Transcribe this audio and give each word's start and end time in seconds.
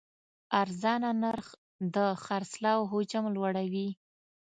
ارزانه 0.61 1.09
نرخ 1.21 1.47
د 1.95 1.97
خرڅلاو 2.23 2.89
حجم 2.91 3.23
لوړوي. 3.35 3.87